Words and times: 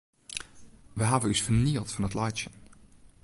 Wy 0.97 1.03
hawwe 1.09 1.27
ús 1.33 1.41
fernield 1.45 1.89
fan 1.93 2.07
it 2.07 2.15
laitsjen. 2.17 2.53